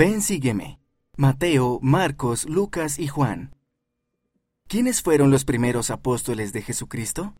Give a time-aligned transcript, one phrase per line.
[0.00, 0.78] Ven, sígueme.
[1.16, 3.56] Mateo, Marcos, Lucas y Juan.
[4.68, 7.34] ¿Quiénes fueron los primeros apóstoles de Jesucristo?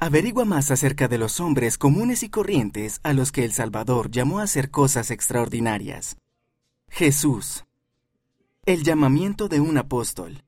[0.00, 4.40] Averigua más acerca de los hombres comunes y corrientes a los que el Salvador llamó
[4.40, 6.16] a hacer cosas extraordinarias.
[6.88, 7.64] Jesús.
[8.66, 10.42] El llamamiento de un apóstol.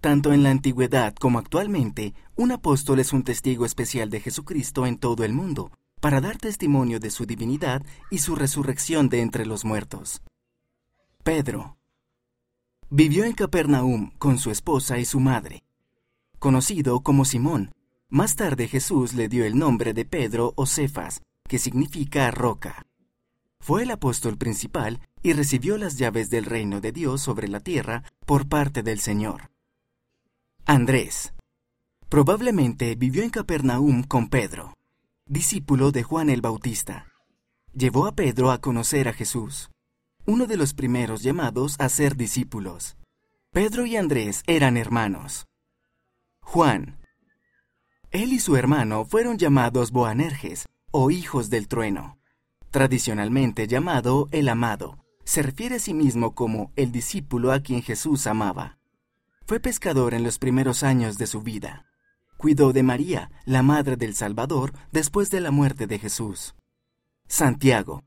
[0.00, 4.98] Tanto en la antigüedad como actualmente, un apóstol es un testigo especial de Jesucristo en
[4.98, 5.70] todo el mundo,
[6.00, 10.20] para dar testimonio de su divinidad y su resurrección de entre los muertos.
[11.24, 11.78] Pedro.
[12.90, 15.64] Vivió en Capernaum con su esposa y su madre.
[16.38, 17.72] Conocido como Simón,
[18.10, 22.86] más tarde Jesús le dio el nombre de Pedro o Cefas, que significa roca.
[23.58, 28.04] Fue el apóstol principal y recibió las llaves del reino de Dios sobre la tierra
[28.26, 29.50] por parte del Señor.
[30.66, 31.32] Andrés.
[32.10, 34.74] Probablemente vivió en Capernaum con Pedro,
[35.24, 37.06] discípulo de Juan el Bautista.
[37.72, 39.70] Llevó a Pedro a conocer a Jesús,
[40.26, 42.96] uno de los primeros llamados a ser discípulos.
[43.52, 45.46] Pedro y Andrés eran hermanos.
[46.40, 46.98] Juan,
[48.14, 52.16] él y su hermano fueron llamados Boanerges, o hijos del trueno.
[52.70, 58.28] Tradicionalmente llamado el amado, se refiere a sí mismo como el discípulo a quien Jesús
[58.28, 58.78] amaba.
[59.46, 61.86] Fue pescador en los primeros años de su vida.
[62.36, 66.54] Cuidó de María, la madre del Salvador, después de la muerte de Jesús.
[67.26, 68.04] Santiago.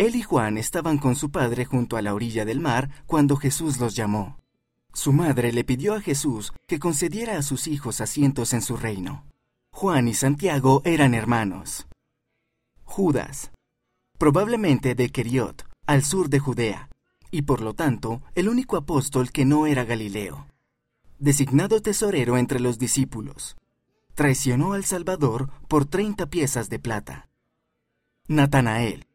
[0.00, 3.78] Él y Juan estaban con su padre junto a la orilla del mar cuando Jesús
[3.78, 4.38] los llamó.
[4.94, 9.26] Su madre le pidió a Jesús que concediera a sus hijos asientos en su reino.
[9.70, 11.86] Juan y Santiago eran hermanos.
[12.84, 13.50] Judas,
[14.16, 16.88] probablemente de Keriot, al sur de Judea,
[17.30, 20.46] y por lo tanto el único apóstol que no era Galileo.
[21.18, 23.54] Designado tesorero entre los discípulos,
[24.14, 27.28] traicionó al Salvador por treinta piezas de plata.
[28.28, 29.09] Natanael,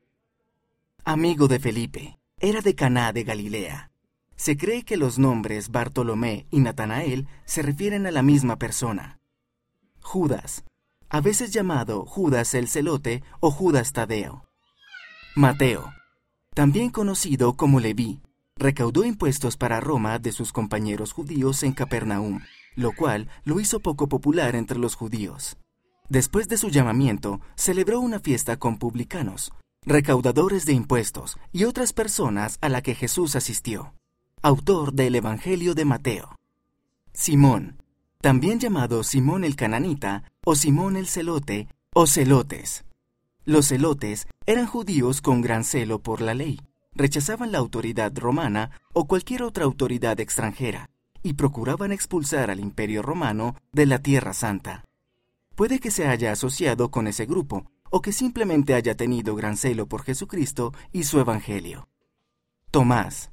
[1.05, 3.91] amigo de Felipe, era de Caná de Galilea.
[4.35, 9.19] Se cree que los nombres Bartolomé y Natanael se refieren a la misma persona.
[10.01, 10.63] Judas,
[11.09, 14.45] a veces llamado Judas el Celote o Judas Tadeo.
[15.35, 15.93] Mateo,
[16.55, 18.23] también conocido como Leví,
[18.55, 22.41] recaudó impuestos para Roma de sus compañeros judíos en Capernaum,
[22.75, 25.55] lo cual lo hizo poco popular entre los judíos.
[26.09, 29.51] Después de su llamamiento, celebró una fiesta con publicanos,
[29.85, 33.93] recaudadores de impuestos y otras personas a la que Jesús asistió.
[34.41, 36.35] Autor del Evangelio de Mateo.
[37.13, 37.81] Simón,
[38.21, 42.83] también llamado Simón el Cananita o Simón el Celote o Celotes.
[43.45, 46.59] Los celotes eran judíos con gran celo por la ley,
[46.93, 50.89] rechazaban la autoridad romana o cualquier otra autoridad extranjera
[51.21, 54.83] y procuraban expulsar al imperio romano de la Tierra Santa.
[55.53, 59.87] Puede que se haya asociado con ese grupo o que simplemente haya tenido gran celo
[59.87, 61.87] por Jesucristo y su Evangelio.
[62.71, 63.31] Tomás,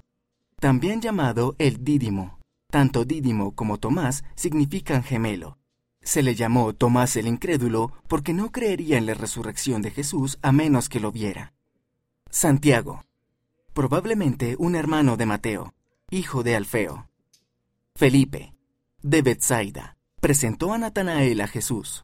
[0.60, 2.38] también llamado el Dídimo,
[2.70, 5.58] tanto Dídimo como Tomás significan gemelo.
[6.00, 10.52] Se le llamó Tomás el incrédulo porque no creería en la resurrección de Jesús a
[10.52, 11.52] menos que lo viera.
[12.30, 13.04] Santiago,
[13.74, 15.74] probablemente un hermano de Mateo,
[16.10, 17.08] hijo de Alfeo.
[17.94, 18.54] Felipe,
[19.02, 22.00] de Bethsaida, presentó a Natanael a Jesús.